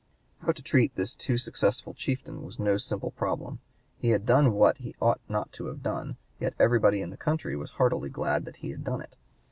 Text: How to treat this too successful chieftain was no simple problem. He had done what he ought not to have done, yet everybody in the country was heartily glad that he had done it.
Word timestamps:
How 0.39 0.51
to 0.51 0.63
treat 0.63 0.95
this 0.95 1.13
too 1.13 1.37
successful 1.37 1.93
chieftain 1.93 2.41
was 2.43 2.57
no 2.57 2.77
simple 2.77 3.11
problem. 3.11 3.59
He 3.99 4.09
had 4.09 4.25
done 4.25 4.53
what 4.53 4.79
he 4.79 4.95
ought 4.99 5.21
not 5.29 5.51
to 5.51 5.67
have 5.67 5.83
done, 5.83 6.17
yet 6.39 6.55
everybody 6.59 7.03
in 7.03 7.11
the 7.11 7.17
country 7.17 7.55
was 7.55 7.69
heartily 7.77 8.09
glad 8.09 8.45
that 8.45 8.55
he 8.65 8.71
had 8.71 8.83
done 8.83 9.01
it. 9.01 9.15